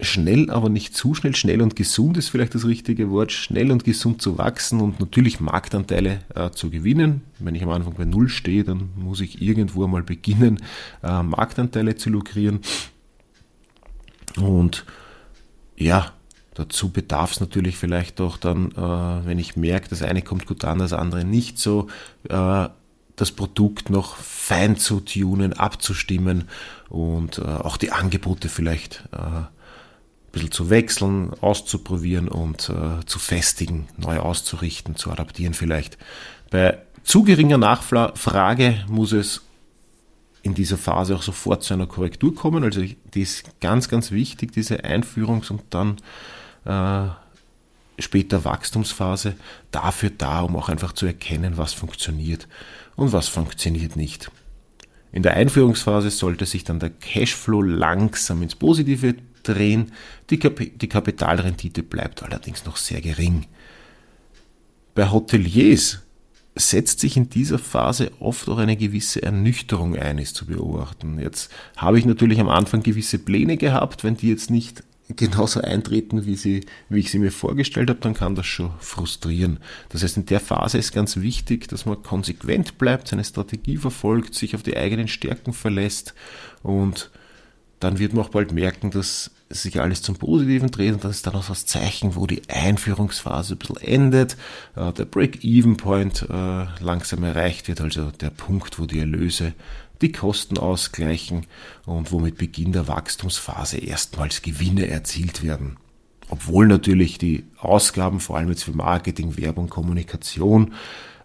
schnell, 0.00 0.50
aber 0.50 0.68
nicht 0.68 0.94
zu 0.94 1.14
schnell. 1.14 1.34
Schnell 1.34 1.62
und 1.62 1.76
gesund 1.76 2.16
ist 2.16 2.28
vielleicht 2.28 2.54
das 2.54 2.66
richtige 2.66 3.10
Wort. 3.10 3.32
Schnell 3.32 3.70
und 3.70 3.84
gesund 3.84 4.20
zu 4.20 4.38
wachsen 4.38 4.80
und 4.80 5.00
natürlich 5.00 5.40
Marktanteile 5.40 6.20
äh, 6.34 6.50
zu 6.50 6.70
gewinnen. 6.70 7.22
Wenn 7.38 7.54
ich 7.54 7.62
am 7.62 7.70
Anfang 7.70 7.94
bei 7.94 8.04
Null 8.04 8.28
stehe, 8.28 8.64
dann 8.64 8.90
muss 8.96 9.20
ich 9.20 9.40
irgendwo 9.40 9.84
einmal 9.84 10.02
beginnen, 10.02 10.58
äh, 11.02 11.22
Marktanteile 11.22 11.96
zu 11.96 12.10
lukrieren. 12.10 12.60
Und 14.36 14.84
ja, 15.76 16.12
dazu 16.54 16.90
bedarf 16.90 17.32
es 17.32 17.40
natürlich 17.40 17.76
vielleicht 17.76 18.20
auch 18.20 18.36
dann, 18.36 18.72
äh, 18.72 19.26
wenn 19.26 19.38
ich 19.38 19.56
merke, 19.56 19.88
das 19.88 20.02
eine 20.02 20.22
kommt 20.22 20.46
gut 20.46 20.64
an, 20.64 20.78
das 20.78 20.92
andere 20.92 21.24
nicht 21.24 21.58
so, 21.58 21.88
äh, 22.28 22.68
das 23.16 23.32
Produkt 23.32 23.90
noch 23.90 24.16
fein 24.16 24.76
zu 24.76 25.00
tunen, 25.00 25.54
abzustimmen 25.54 26.48
und 26.88 27.38
äh, 27.38 27.42
auch 27.42 27.78
die 27.78 27.90
Angebote 27.90 28.48
vielleicht 28.48 29.04
äh, 29.12 29.16
ein 29.16 29.48
bisschen 30.32 30.52
zu 30.52 30.70
wechseln, 30.70 31.32
auszuprobieren 31.40 32.28
und 32.28 32.68
äh, 32.68 33.04
zu 33.06 33.18
festigen, 33.18 33.88
neu 33.96 34.18
auszurichten, 34.18 34.96
zu 34.96 35.10
adaptieren 35.10 35.54
vielleicht. 35.54 35.96
Bei 36.50 36.78
zu 37.02 37.24
geringer 37.24 37.58
Nachfrage 37.58 38.84
muss 38.88 39.12
es 39.12 39.42
in 40.42 40.54
dieser 40.54 40.76
Phase 40.76 41.16
auch 41.16 41.22
sofort 41.22 41.64
zu 41.64 41.74
einer 41.74 41.86
Korrektur 41.86 42.34
kommen. 42.34 42.62
Also 42.62 42.82
die 42.82 43.22
ist 43.22 43.60
ganz, 43.60 43.88
ganz 43.88 44.12
wichtig, 44.12 44.52
diese 44.52 44.84
Einführungs- 44.84 45.50
und 45.50 45.62
dann 45.70 45.96
äh, 46.64 47.10
später 47.98 48.44
Wachstumsphase 48.44 49.34
dafür 49.70 50.10
da, 50.10 50.40
um 50.40 50.56
auch 50.56 50.68
einfach 50.68 50.92
zu 50.92 51.06
erkennen, 51.06 51.56
was 51.56 51.72
funktioniert 51.72 52.46
und 52.96 53.12
was 53.12 53.28
funktioniert 53.28 53.96
nicht. 53.96 54.30
In 55.12 55.22
der 55.22 55.34
Einführungsphase 55.34 56.10
sollte 56.10 56.46
sich 56.46 56.64
dann 56.64 56.78
der 56.78 56.90
Cashflow 56.90 57.62
langsam 57.62 58.42
ins 58.42 58.54
Positive 58.54 59.14
drehen. 59.42 59.92
Die, 60.30 60.38
Kap 60.38 60.58
die 60.58 60.88
Kapitalrendite 60.88 61.82
bleibt 61.82 62.22
allerdings 62.22 62.64
noch 62.64 62.76
sehr 62.76 63.00
gering. 63.00 63.46
Bei 64.94 65.10
Hoteliers 65.10 66.00
setzt 66.54 67.00
sich 67.00 67.16
in 67.16 67.28
dieser 67.28 67.58
Phase 67.58 68.12
oft 68.18 68.48
auch 68.48 68.58
eine 68.58 68.76
gewisse 68.76 69.22
Ernüchterung 69.22 69.94
ein, 69.96 70.18
ist 70.18 70.36
zu 70.36 70.46
beobachten. 70.46 71.18
Jetzt 71.18 71.50
habe 71.76 71.98
ich 71.98 72.06
natürlich 72.06 72.40
am 72.40 72.48
Anfang 72.48 72.82
gewisse 72.82 73.18
Pläne 73.18 73.58
gehabt, 73.58 74.04
wenn 74.04 74.16
die 74.16 74.30
jetzt 74.30 74.50
nicht 74.50 74.82
genauso 75.08 75.60
eintreten, 75.60 76.26
wie, 76.26 76.36
sie, 76.36 76.66
wie 76.88 77.00
ich 77.00 77.10
sie 77.10 77.18
mir 77.18 77.30
vorgestellt 77.30 77.90
habe, 77.90 78.00
dann 78.00 78.14
kann 78.14 78.34
das 78.34 78.46
schon 78.46 78.72
frustrieren. 78.80 79.58
Das 79.90 80.02
heißt, 80.02 80.16
in 80.16 80.26
der 80.26 80.40
Phase 80.40 80.78
ist 80.78 80.92
ganz 80.92 81.16
wichtig, 81.18 81.68
dass 81.68 81.86
man 81.86 82.02
konsequent 82.02 82.78
bleibt, 82.78 83.08
seine 83.08 83.24
Strategie 83.24 83.76
verfolgt, 83.76 84.34
sich 84.34 84.54
auf 84.54 84.62
die 84.62 84.76
eigenen 84.76 85.08
Stärken 85.08 85.52
verlässt 85.52 86.14
und 86.62 87.10
dann 87.78 87.98
wird 87.98 88.14
man 88.14 88.24
auch 88.24 88.30
bald 88.30 88.52
merken, 88.52 88.90
dass 88.90 89.30
sich 89.48 89.80
alles 89.80 90.02
zum 90.02 90.16
Positiven 90.16 90.70
dreht 90.70 90.94
und 90.94 91.04
das 91.04 91.16
ist 91.16 91.26
dann 91.26 91.34
auch 91.34 91.46
das 91.46 91.66
Zeichen, 91.66 92.16
wo 92.16 92.26
die 92.26 92.42
Einführungsphase 92.48 93.54
ein 93.54 93.58
bisschen 93.58 93.76
endet, 93.76 94.36
äh, 94.74 94.92
der 94.92 95.04
Break-Even-Point 95.04 96.26
äh, 96.28 96.66
langsam 96.80 97.22
erreicht 97.22 97.68
wird, 97.68 97.80
also 97.80 98.10
der 98.10 98.30
Punkt, 98.30 98.80
wo 98.80 98.86
die 98.86 98.98
Erlöse 98.98 99.52
die 100.02 100.12
Kosten 100.12 100.58
ausgleichen 100.58 101.46
und 101.86 102.12
wo 102.12 102.18
mit 102.18 102.36
Beginn 102.36 102.72
der 102.72 102.88
Wachstumsphase 102.88 103.78
erstmals 103.78 104.42
Gewinne 104.42 104.88
erzielt 104.88 105.42
werden. 105.42 105.76
Obwohl 106.28 106.66
natürlich 106.66 107.18
die 107.18 107.44
Ausgaben, 107.58 108.20
vor 108.20 108.36
allem 108.36 108.48
jetzt 108.48 108.64
für 108.64 108.72
Marketing, 108.72 109.36
Werbung, 109.36 109.68
Kommunikation, 109.68 110.74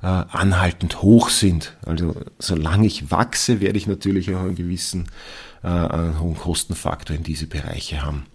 äh, 0.01 0.07
anhaltend 0.07 1.01
hoch 1.01 1.29
sind. 1.29 1.75
Also 1.85 2.15
solange 2.39 2.87
ich 2.87 3.11
wachse, 3.11 3.61
werde 3.61 3.77
ich 3.77 3.87
natürlich 3.87 4.33
auch 4.33 4.41
einen 4.41 4.55
gewissen 4.55 5.07
äh, 5.63 5.67
einen 5.67 6.19
hohen 6.19 6.35
Kostenfaktor 6.35 7.15
in 7.15 7.23
diese 7.23 7.47
Bereiche 7.47 8.03
haben. 8.03 8.25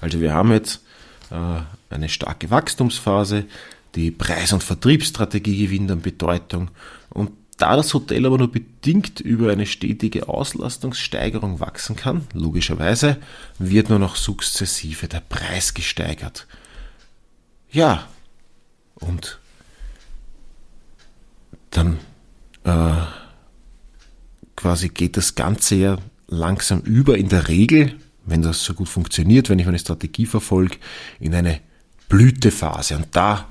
Also 0.00 0.20
wir 0.20 0.32
haben 0.32 0.52
jetzt 0.52 0.82
äh, 1.30 1.60
eine 1.90 2.08
starke 2.08 2.50
Wachstumsphase, 2.50 3.46
die 3.94 4.10
Preis- 4.10 4.52
und 4.52 4.62
Vertriebsstrategie 4.62 5.66
gewinnt 5.66 5.90
an 5.90 6.00
Bedeutung 6.00 6.70
und 7.10 7.32
da 7.60 7.76
das 7.76 7.92
Hotel 7.94 8.26
aber 8.26 8.38
nur 8.38 8.50
bedingt 8.50 9.20
über 9.20 9.52
eine 9.52 9.66
stetige 9.66 10.28
Auslastungssteigerung 10.28 11.60
wachsen 11.60 11.96
kann, 11.96 12.26
logischerweise, 12.32 13.18
wird 13.58 13.90
nur 13.90 13.98
noch 13.98 14.16
sukzessive 14.16 15.08
der 15.08 15.20
Preis 15.20 15.74
gesteigert. 15.74 16.46
Ja, 17.70 18.08
und 18.94 19.38
dann 21.70 21.98
äh, 22.64 22.94
quasi 24.56 24.88
geht 24.88 25.16
das 25.16 25.34
Ganze 25.34 25.74
ja 25.76 25.98
langsam 26.28 26.80
über 26.80 27.18
in 27.18 27.28
der 27.28 27.48
Regel, 27.48 27.96
wenn 28.24 28.42
das 28.42 28.64
so 28.64 28.74
gut 28.74 28.88
funktioniert, 28.88 29.48
wenn 29.48 29.58
ich 29.58 29.66
eine 29.66 29.78
Strategie 29.78 30.26
verfolge, 30.26 30.76
in 31.18 31.34
eine 31.34 31.60
Blütephase. 32.08 32.96
Und 32.96 33.08
da 33.12 33.48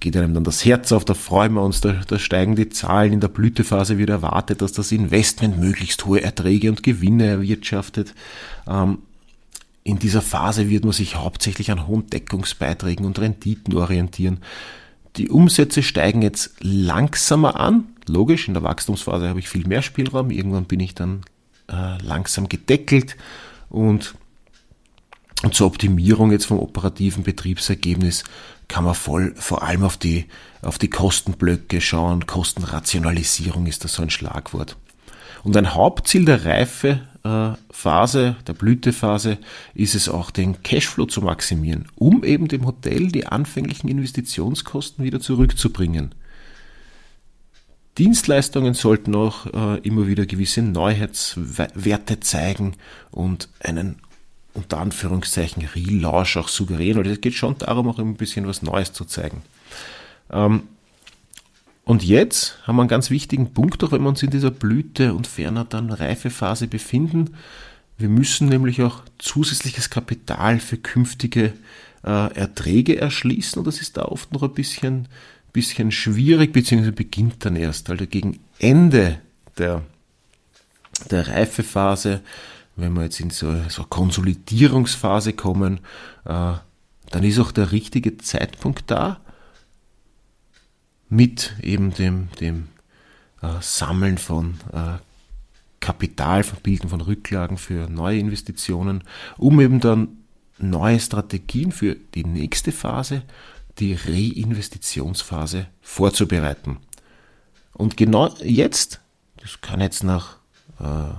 geht 0.00 0.16
einem 0.16 0.34
dann 0.34 0.44
das 0.44 0.64
Herz 0.64 0.92
auf, 0.92 1.04
da 1.04 1.14
freuen 1.14 1.54
wir 1.54 1.62
uns, 1.62 1.80
da, 1.80 1.92
da 2.06 2.18
steigen 2.18 2.54
die 2.54 2.68
Zahlen. 2.68 3.14
In 3.14 3.20
der 3.20 3.28
Blütephase 3.28 3.98
wird 3.98 4.10
erwartet, 4.10 4.60
dass 4.60 4.72
das 4.72 4.92
Investment 4.92 5.58
möglichst 5.58 6.04
hohe 6.04 6.22
Erträge 6.22 6.68
und 6.68 6.82
Gewinne 6.82 7.26
erwirtschaftet. 7.26 8.14
Ähm, 8.68 8.98
in 9.82 9.98
dieser 9.98 10.22
Phase 10.22 10.68
wird 10.70 10.84
man 10.84 10.92
sich 10.92 11.16
hauptsächlich 11.16 11.70
an 11.70 11.86
hohen 11.86 12.06
Deckungsbeiträgen 12.08 13.04
und 13.06 13.18
Renditen 13.18 13.74
orientieren. 13.74 14.38
Die 15.16 15.28
Umsätze 15.28 15.82
steigen 15.82 16.22
jetzt 16.22 16.54
langsamer 16.60 17.60
an. 17.60 17.84
Logisch, 18.08 18.48
in 18.48 18.54
der 18.54 18.62
Wachstumsphase 18.62 19.28
habe 19.28 19.38
ich 19.38 19.48
viel 19.48 19.66
mehr 19.66 19.82
Spielraum. 19.82 20.30
Irgendwann 20.30 20.64
bin 20.64 20.80
ich 20.80 20.94
dann 20.94 21.22
äh, 21.70 22.02
langsam 22.02 22.48
gedeckelt 22.48 23.16
und, 23.68 24.14
und 25.42 25.54
zur 25.54 25.66
Optimierung 25.66 26.32
jetzt 26.32 26.46
vom 26.46 26.58
operativen 26.58 27.22
Betriebsergebnis 27.22 28.24
kann 28.68 28.84
man 28.84 28.94
voll 28.94 29.34
vor 29.36 29.62
allem 29.62 29.84
auf 29.84 29.96
die, 29.96 30.26
auf 30.62 30.78
die 30.78 30.90
Kostenblöcke 30.90 31.80
schauen. 31.80 32.26
Kostenrationalisierung 32.26 33.66
ist 33.66 33.84
da 33.84 33.88
so 33.88 34.02
ein 34.02 34.10
Schlagwort. 34.10 34.76
Und 35.42 35.56
ein 35.56 35.74
Hauptziel 35.74 36.24
der 36.24 36.44
Reifephase, 36.46 38.36
der 38.46 38.52
Blütephase, 38.54 39.38
ist 39.74 39.94
es 39.94 40.08
auch, 40.08 40.30
den 40.30 40.62
Cashflow 40.62 41.06
zu 41.06 41.20
maximieren, 41.20 41.86
um 41.96 42.24
eben 42.24 42.48
dem 42.48 42.64
Hotel 42.64 43.08
die 43.08 43.26
anfänglichen 43.26 43.90
Investitionskosten 43.90 45.04
wieder 45.04 45.20
zurückzubringen. 45.20 46.14
Dienstleistungen 47.98 48.74
sollten 48.74 49.14
auch 49.14 49.46
äh, 49.46 49.78
immer 49.82 50.08
wieder 50.08 50.26
gewisse 50.26 50.62
Neuheitswerte 50.62 52.18
zeigen 52.20 52.74
und 53.12 53.48
einen 53.60 54.00
unter 54.54 54.78
Anführungszeichen 54.78 55.66
Relaunch 55.74 56.36
auch 56.36 56.48
suggerieren, 56.48 56.98
weil 56.98 57.10
es 57.10 57.20
geht 57.20 57.34
schon 57.34 57.58
darum, 57.58 57.88
auch 57.88 57.98
ein 57.98 58.14
bisschen 58.14 58.46
was 58.46 58.62
Neues 58.62 58.92
zu 58.92 59.04
zeigen. 59.04 59.42
Ähm, 60.30 60.62
und 61.84 62.02
jetzt 62.02 62.56
haben 62.66 62.76
wir 62.76 62.82
einen 62.82 62.88
ganz 62.88 63.10
wichtigen 63.10 63.52
Punkt, 63.52 63.84
auch 63.84 63.92
wenn 63.92 64.02
wir 64.02 64.08
uns 64.08 64.22
in 64.22 64.30
dieser 64.30 64.50
Blüte 64.50 65.12
und 65.12 65.26
ferner 65.26 65.64
dann 65.64 65.90
Reifephase 65.90 66.66
befinden. 66.66 67.36
Wir 67.98 68.08
müssen 68.08 68.48
nämlich 68.48 68.80
auch 68.82 69.02
zusätzliches 69.18 69.90
Kapital 69.90 70.60
für 70.60 70.78
künftige 70.78 71.52
äh, 72.02 72.34
Erträge 72.34 72.98
erschließen 72.98 73.58
und 73.58 73.66
das 73.66 73.80
ist 73.80 73.96
da 73.96 74.04
oft 74.06 74.32
noch 74.32 74.42
ein 74.42 74.54
bisschen, 74.54 75.08
bisschen 75.52 75.92
schwierig, 75.92 76.52
beziehungsweise 76.52 76.92
beginnt 76.92 77.44
dann 77.44 77.56
erst. 77.56 77.90
Also 77.90 78.06
gegen 78.06 78.40
Ende 78.58 79.18
der, 79.58 79.82
der 81.10 81.28
Reifephase 81.28 82.20
wenn 82.76 82.92
wir 82.94 83.04
jetzt 83.04 83.20
in 83.20 83.30
so, 83.30 83.54
so 83.68 83.84
Konsolidierungsphase 83.84 85.32
kommen, 85.32 85.80
äh, 86.24 86.54
dann 87.10 87.22
ist 87.22 87.38
auch 87.38 87.52
der 87.52 87.72
richtige 87.72 88.18
Zeitpunkt 88.18 88.90
da, 88.90 89.20
mit 91.08 91.54
eben 91.62 91.94
dem, 91.94 92.28
dem 92.40 92.68
äh, 93.42 93.60
Sammeln 93.60 94.18
von 94.18 94.54
äh, 94.72 94.98
Kapital, 95.80 96.42
von 96.42 96.58
Bilden 96.60 96.88
von 96.88 97.00
Rücklagen 97.00 97.58
für 97.58 97.88
neue 97.88 98.18
Investitionen, 98.18 99.04
um 99.36 99.60
eben 99.60 99.80
dann 99.80 100.08
neue 100.58 100.98
Strategien 100.98 101.72
für 101.72 101.94
die 101.94 102.24
nächste 102.24 102.72
Phase, 102.72 103.22
die 103.78 103.94
Reinvestitionsphase, 103.94 105.66
vorzubereiten. 105.82 106.78
Und 107.72 107.96
genau 107.96 108.34
jetzt, 108.38 109.00
das 109.36 109.60
kann 109.60 109.80
jetzt 109.80 110.04
nach 110.04 110.38
äh, 110.80 111.12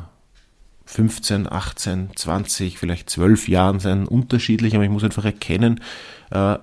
15, 0.86 1.52
18, 1.52 2.10
20, 2.16 2.78
vielleicht 2.78 3.10
12 3.10 3.48
Jahren 3.48 3.80
sein, 3.80 4.08
unterschiedlich, 4.08 4.76
aber 4.76 4.84
ich 4.84 4.90
muss 4.90 5.04
einfach 5.04 5.26
erkennen, 5.26 5.82
äh, 6.32 6.58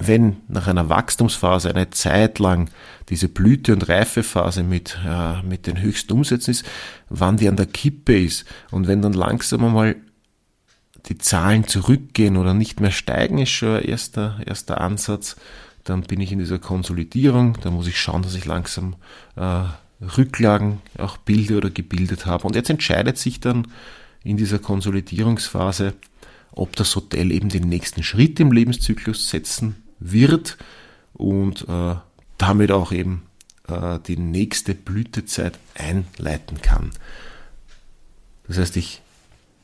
wenn 0.00 0.36
nach 0.46 0.68
einer 0.68 0.88
Wachstumsphase 0.88 1.70
eine 1.70 1.90
Zeit 1.90 2.38
lang 2.38 2.70
diese 3.08 3.28
Blüte- 3.28 3.72
und 3.72 3.88
Reifephase 3.88 4.62
mit, 4.62 4.96
äh, 5.04 5.42
mit 5.42 5.66
den 5.66 5.80
höchsten 5.80 6.12
Umsätzen 6.12 6.52
ist, 6.52 6.64
wann 7.08 7.36
die 7.36 7.48
an 7.48 7.56
der 7.56 7.66
Kippe 7.66 8.16
ist 8.16 8.44
und 8.70 8.86
wenn 8.86 9.02
dann 9.02 9.12
langsam 9.12 9.64
einmal 9.64 9.96
die 11.06 11.18
Zahlen 11.18 11.66
zurückgehen 11.66 12.36
oder 12.36 12.54
nicht 12.54 12.80
mehr 12.80 12.92
steigen, 12.92 13.38
ist 13.38 13.50
schon 13.50 13.78
ein 13.78 13.84
erster, 13.84 14.38
erster 14.46 14.80
Ansatz, 14.80 15.36
dann 15.82 16.02
bin 16.02 16.20
ich 16.20 16.30
in 16.30 16.38
dieser 16.38 16.58
Konsolidierung, 16.58 17.58
da 17.62 17.70
muss 17.70 17.88
ich 17.88 18.00
schauen, 18.00 18.22
dass 18.22 18.34
ich 18.34 18.44
langsam 18.44 18.94
äh, 19.36 19.64
Rücklagen 20.00 20.80
auch 20.96 21.16
bilde 21.16 21.56
oder 21.56 21.70
gebildet 21.70 22.26
habe. 22.26 22.46
Und 22.46 22.54
jetzt 22.54 22.70
entscheidet 22.70 23.18
sich 23.18 23.40
dann 23.40 23.68
in 24.22 24.36
dieser 24.36 24.58
Konsolidierungsphase, 24.58 25.94
ob 26.52 26.76
das 26.76 26.94
Hotel 26.96 27.32
eben 27.32 27.48
den 27.48 27.68
nächsten 27.68 28.02
Schritt 28.02 28.40
im 28.40 28.52
Lebenszyklus 28.52 29.28
setzen 29.28 29.82
wird 29.98 30.56
und 31.14 31.68
äh, 31.68 31.96
damit 32.36 32.70
auch 32.70 32.92
eben 32.92 33.22
äh, 33.68 33.98
die 34.06 34.16
nächste 34.16 34.74
Blütezeit 34.74 35.58
einleiten 35.74 36.62
kann. 36.62 36.90
Das 38.46 38.58
heißt, 38.58 38.76
ich 38.76 39.02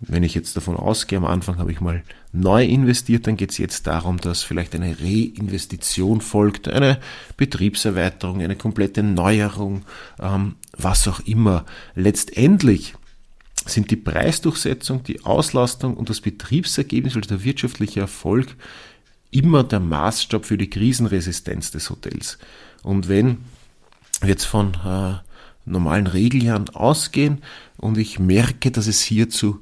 wenn 0.01 0.23
ich 0.23 0.35
jetzt 0.35 0.57
davon 0.57 0.77
ausgehe, 0.77 1.19
am 1.19 1.25
Anfang 1.25 1.59
habe 1.59 1.73
ich 1.73 1.81
mal 1.81 2.03
neu 2.33 2.65
investiert, 2.65 3.27
dann 3.27 3.37
geht 3.37 3.53
es 3.53 3.59
jetzt 3.59 3.87
darum, 3.87 4.19
dass 4.19 4.43
vielleicht 4.43 4.75
eine 4.75 4.97
Reinvestition 5.01 6.21
folgt, 6.21 6.69
eine 6.69 6.99
Betriebserweiterung, 7.37 8.43
eine 8.43 8.57
komplette 8.57 9.03
Neuerung, 9.03 9.83
ähm, 10.21 10.57
was 10.77 11.09
auch 11.09 11.21
immer. 11.21 11.65
Letztendlich 11.95 12.95
sind 13.67 13.91
die 13.91 13.97
Preisdurchsetzung, 13.97 15.05
die 15.05 15.25
Auslastung 15.25 15.97
und 15.97 16.11
das 16.11 16.21
Betriebsergebnis, 16.21 17.17
also 17.17 17.29
der 17.29 17.45
wirtschaftliche 17.45 18.01
Erfolg, 18.01 18.57
immer 19.31 19.65
der 19.65 19.81
Maßstab 19.81 20.45
für 20.45 20.59
die 20.59 20.71
Krisenresistenz 20.71 21.71
des 21.71 21.89
Hotels. 21.91 22.39
Und 22.83 23.09
wenn 23.09 23.39
wir 24.21 24.29
jetzt 24.31 24.45
von 24.45 24.75
äh, 24.85 25.15
normalen 25.65 26.07
Regeljahren 26.07 26.69
ausgehen 26.71 27.43
und 27.79 27.99
ich 27.99 28.19
merke, 28.19 28.71
dass 28.71 28.87
es 28.87 29.01
hier 29.01 29.31
zu 29.31 29.61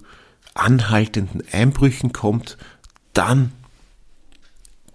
anhaltenden 0.55 1.43
Einbrüchen 1.53 2.13
kommt, 2.13 2.59
dann 3.13 3.53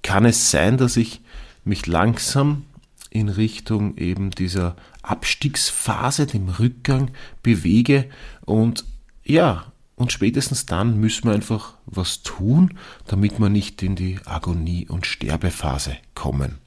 kann 0.02 0.26
es 0.26 0.52
sein, 0.52 0.78
dass 0.78 0.98
ich 0.98 1.22
mich 1.64 1.86
langsam 1.86 2.64
in 3.10 3.30
Richtung 3.30 3.98
eben 3.98 4.32
dieser 4.32 4.76
Abstiegsphase, 5.02 6.28
dem 6.28 6.50
Rückgang 6.50 7.12
bewege 7.42 8.10
und 8.46 8.86
ja, 9.24 9.72
und 9.96 10.12
spätestens 10.12 10.66
dann 10.68 11.00
müssen 11.00 11.26
wir 11.26 11.34
einfach 11.34 11.74
was 11.88 12.22
tun, 12.22 12.78
damit 13.08 13.40
wir 13.40 13.50
nicht 13.50 13.82
in 13.82 13.96
die 13.96 14.20
Agonie- 14.26 14.88
und 14.88 15.08
Sterbephase 15.08 15.98
kommen. 16.14 16.60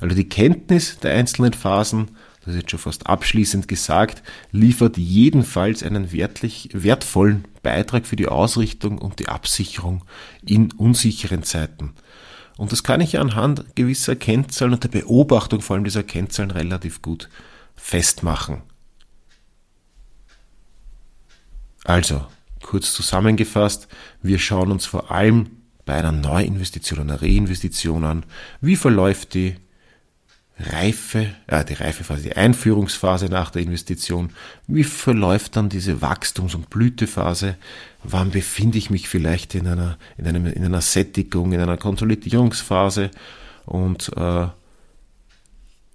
Also 0.00 0.14
die 0.14 0.28
Kenntnis 0.28 0.98
der 1.00 1.14
einzelnen 1.14 1.54
Phasen, 1.54 2.12
das 2.48 2.54
ist 2.54 2.62
jetzt 2.62 2.70
schon 2.70 2.80
fast 2.80 3.06
abschließend 3.06 3.68
gesagt, 3.68 4.22
liefert 4.52 4.96
jedenfalls 4.96 5.82
einen 5.82 6.12
wertlich, 6.12 6.70
wertvollen 6.72 7.44
Beitrag 7.62 8.06
für 8.06 8.16
die 8.16 8.28
Ausrichtung 8.28 8.96
und 8.96 9.18
die 9.18 9.28
Absicherung 9.28 10.02
in 10.46 10.72
unsicheren 10.72 11.42
Zeiten. 11.42 11.92
Und 12.56 12.72
das 12.72 12.82
kann 12.82 13.02
ich 13.02 13.18
anhand 13.18 13.76
gewisser 13.76 14.16
Kennzahlen 14.16 14.72
und 14.72 14.82
der 14.82 14.88
Beobachtung 14.88 15.60
vor 15.60 15.76
allem 15.76 15.84
dieser 15.84 16.02
Kennzahlen 16.02 16.50
relativ 16.50 17.02
gut 17.02 17.28
festmachen. 17.76 18.62
Also, 21.84 22.26
kurz 22.62 22.94
zusammengefasst, 22.94 23.88
wir 24.22 24.38
schauen 24.38 24.72
uns 24.72 24.86
vor 24.86 25.10
allem 25.10 25.50
bei 25.84 25.96
einer 25.96 26.12
Neuinvestition, 26.12 27.00
einer 27.00 27.20
Reinvestition 27.20 28.04
an, 28.04 28.24
wie 28.62 28.76
verläuft 28.76 29.34
die 29.34 29.56
Reife, 30.58 31.34
äh, 31.46 31.64
die 31.64 31.74
Reifephase, 31.74 32.22
die 32.22 32.36
Einführungsphase 32.36 33.26
nach 33.26 33.50
der 33.50 33.62
Investition, 33.62 34.30
wie 34.66 34.84
verläuft 34.84 35.56
dann 35.56 35.68
diese 35.68 36.02
Wachstums- 36.02 36.54
und 36.54 36.68
Blütephase, 36.68 37.56
wann 38.02 38.30
befinde 38.30 38.78
ich 38.78 38.90
mich 38.90 39.08
vielleicht 39.08 39.54
in 39.54 39.66
einer, 39.66 39.98
in 40.16 40.26
einem, 40.26 40.46
in 40.46 40.64
einer 40.64 40.80
Sättigung, 40.80 41.52
in 41.52 41.60
einer 41.60 41.76
Konsolidierungsphase? 41.76 43.10
Und 43.66 44.10
äh, 44.16 44.48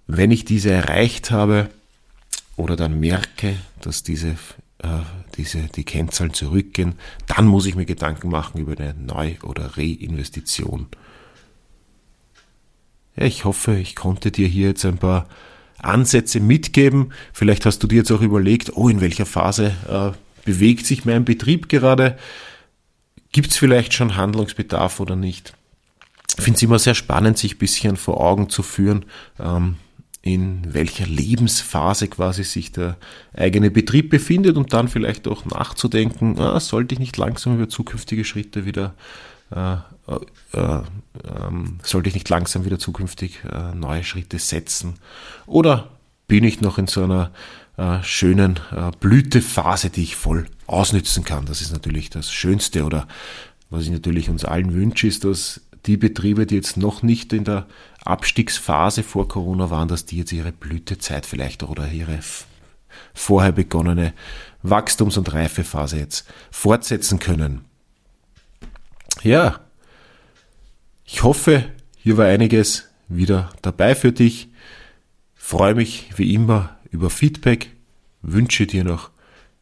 wenn 0.06 0.30
ich 0.30 0.44
diese 0.44 0.70
erreicht 0.70 1.30
habe 1.30 1.68
oder 2.56 2.76
dann 2.76 3.00
merke, 3.00 3.56
dass 3.80 4.02
diese, 4.02 4.36
äh, 4.78 5.00
diese, 5.36 5.64
die 5.74 5.84
Kennzahlen 5.84 6.32
zurückgehen, 6.32 6.94
dann 7.26 7.46
muss 7.46 7.66
ich 7.66 7.74
mir 7.74 7.86
Gedanken 7.86 8.28
machen 8.30 8.60
über 8.60 8.78
eine 8.78 8.94
Neu- 8.94 9.36
oder 9.42 9.76
Reinvestition. 9.76 10.86
Ja, 13.16 13.26
ich 13.26 13.44
hoffe, 13.44 13.76
ich 13.76 13.94
konnte 13.94 14.30
dir 14.30 14.48
hier 14.48 14.68
jetzt 14.68 14.84
ein 14.84 14.98
paar 14.98 15.28
Ansätze 15.78 16.40
mitgeben. 16.40 17.12
Vielleicht 17.32 17.66
hast 17.66 17.82
du 17.82 17.86
dir 17.86 17.96
jetzt 17.96 18.10
auch 18.10 18.20
überlegt, 18.22 18.72
oh, 18.74 18.88
in 18.88 19.00
welcher 19.00 19.26
Phase 19.26 19.74
äh, 19.88 20.10
bewegt 20.44 20.86
sich 20.86 21.04
mein 21.04 21.24
Betrieb 21.24 21.68
gerade? 21.68 22.18
Gibt 23.32 23.50
es 23.50 23.56
vielleicht 23.56 23.94
schon 23.94 24.16
Handlungsbedarf 24.16 25.00
oder 25.00 25.16
nicht? 25.16 25.54
Ich 26.36 26.42
finde 26.42 26.56
es 26.56 26.62
immer 26.62 26.78
sehr 26.78 26.94
spannend, 26.94 27.38
sich 27.38 27.54
ein 27.54 27.58
bisschen 27.58 27.96
vor 27.96 28.20
Augen 28.20 28.48
zu 28.48 28.62
führen, 28.62 29.04
ähm, 29.38 29.76
in 30.22 30.72
welcher 30.72 31.06
Lebensphase 31.06 32.08
quasi 32.08 32.44
sich 32.44 32.72
der 32.72 32.96
eigene 33.34 33.70
Betrieb 33.70 34.10
befindet 34.10 34.56
und 34.56 34.72
dann 34.72 34.88
vielleicht 34.88 35.28
auch 35.28 35.44
nachzudenken, 35.44 36.38
ah, 36.38 36.58
sollte 36.60 36.94
ich 36.94 36.98
nicht 36.98 37.16
langsam 37.16 37.56
über 37.56 37.68
zukünftige 37.68 38.24
Schritte 38.24 38.64
wieder 38.64 38.94
äh, 39.54 39.76
äh, 40.06 40.58
äh, 40.58 40.82
sollte 41.82 42.08
ich 42.08 42.14
nicht 42.14 42.28
langsam 42.28 42.64
wieder 42.64 42.78
zukünftig 42.78 43.40
äh, 43.50 43.74
neue 43.74 44.04
Schritte 44.04 44.38
setzen? 44.38 44.94
Oder 45.46 45.90
bin 46.26 46.44
ich 46.44 46.60
noch 46.60 46.78
in 46.78 46.86
so 46.86 47.04
einer 47.04 47.30
äh, 47.76 48.02
schönen 48.02 48.58
äh, 48.72 48.90
Blütephase, 48.98 49.90
die 49.90 50.02
ich 50.02 50.16
voll 50.16 50.46
ausnützen 50.66 51.24
kann? 51.24 51.46
Das 51.46 51.60
ist 51.60 51.72
natürlich 51.72 52.10
das 52.10 52.32
Schönste 52.32 52.84
oder 52.84 53.06
was 53.70 53.84
ich 53.84 53.90
natürlich 53.90 54.28
uns 54.28 54.44
allen 54.44 54.74
wünsche, 54.74 55.06
ist, 55.06 55.24
dass 55.24 55.60
die 55.86 55.96
Betriebe, 55.96 56.46
die 56.46 56.56
jetzt 56.56 56.76
noch 56.76 57.02
nicht 57.02 57.32
in 57.32 57.44
der 57.44 57.66
Abstiegsphase 58.04 59.02
vor 59.02 59.28
Corona 59.28 59.70
waren, 59.70 59.88
dass 59.88 60.06
die 60.06 60.18
jetzt 60.18 60.32
ihre 60.32 60.52
Blütezeit 60.52 61.26
vielleicht 61.26 61.62
oder 61.62 61.90
ihre 61.90 62.18
vorher 63.12 63.52
begonnene 63.52 64.14
Wachstums- 64.62 65.18
und 65.18 65.32
Reifephase 65.32 65.98
jetzt 65.98 66.26
fortsetzen 66.50 67.18
können. 67.18 67.64
Ja, 69.22 69.60
ich 71.04 71.22
hoffe, 71.22 71.64
hier 71.96 72.16
war 72.16 72.26
einiges 72.26 72.88
wieder 73.08 73.50
dabei 73.62 73.94
für 73.94 74.12
dich. 74.12 74.48
Freue 75.34 75.74
mich 75.74 76.10
wie 76.16 76.34
immer 76.34 76.76
über 76.90 77.10
Feedback, 77.10 77.70
wünsche 78.22 78.66
dir 78.66 78.84
noch 78.84 79.10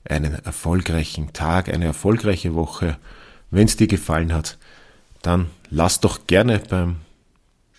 einen 0.04 0.34
erfolgreichen 0.34 1.32
Tag, 1.32 1.68
eine 1.68 1.84
erfolgreiche 1.84 2.54
Woche. 2.54 2.98
Wenn 3.50 3.66
es 3.66 3.76
dir 3.76 3.86
gefallen 3.86 4.32
hat, 4.32 4.58
dann 5.22 5.50
lass 5.70 6.00
doch 6.00 6.26
gerne 6.26 6.60
beim 6.68 6.96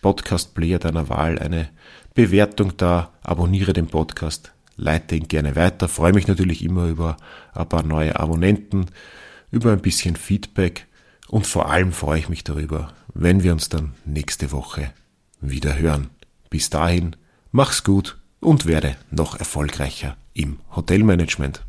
Podcast 0.01 0.53
Player 0.53 0.79
deiner 0.79 1.09
Wahl 1.09 1.39
eine 1.39 1.69
Bewertung 2.13 2.77
da, 2.77 3.11
abonniere 3.21 3.73
den 3.73 3.87
Podcast, 3.87 4.53
leite 4.75 5.15
ihn 5.15 5.27
gerne 5.27 5.55
weiter. 5.55 5.87
Freue 5.87 6.13
mich 6.13 6.27
natürlich 6.27 6.63
immer 6.63 6.87
über 6.87 7.17
ein 7.53 7.67
paar 7.67 7.83
neue 7.83 8.19
Abonnenten, 8.19 8.87
über 9.51 9.71
ein 9.71 9.81
bisschen 9.81 10.15
Feedback 10.15 10.87
und 11.33 11.47
vor 11.47 11.71
allem 11.71 11.93
freue 11.93 12.19
ich 12.19 12.29
mich 12.29 12.43
darüber, 12.43 12.93
wenn 13.15 13.41
wir 13.41 13.53
uns 13.53 13.67
dann 13.67 13.95
nächste 14.05 14.51
Woche 14.51 14.93
wieder 15.41 15.79
hören. 15.79 16.11
Bis 16.51 16.69
dahin, 16.69 17.15
mach's 17.51 17.83
gut 17.83 18.19
und 18.39 18.67
werde 18.67 18.95
noch 19.09 19.39
erfolgreicher 19.39 20.15
im 20.35 20.59
Hotelmanagement. 20.75 21.63